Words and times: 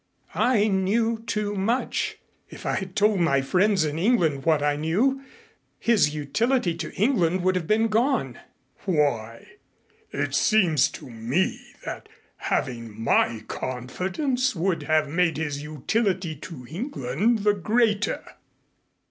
I 0.33 0.67
knew 0.67 1.21
too 1.27 1.53
much. 1.53 2.17
If 2.49 2.65
I 2.65 2.73
had 2.77 2.95
told 2.95 3.19
my 3.19 3.41
friends 3.43 3.85
in 3.85 3.99
England 3.99 4.45
what 4.45 4.63
I 4.63 4.75
knew, 4.75 5.23
his 5.77 6.15
utility 6.15 6.73
to 6.73 6.91
England 6.95 7.43
would 7.43 7.55
have 7.55 7.67
been 7.67 7.87
gone." 7.87 8.39
"Why? 8.85 9.45
It 10.09 10.33
seems 10.33 10.89
to 10.93 11.07
me 11.07 11.61
that 11.85 12.09
having 12.37 12.99
my 12.99 13.43
confidence 13.47 14.55
would 14.55 14.81
have 14.81 15.07
made 15.07 15.37
his 15.37 15.61
utility 15.61 16.35
to 16.37 16.65
England 16.67 17.43
the 17.43 17.53
greater." 17.53 18.23